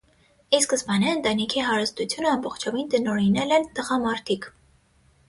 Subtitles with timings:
[0.57, 4.49] Ի սկզբանե ընտանիքի հարստությունը ամբողջովին տնօրինել են տղամարդիկ։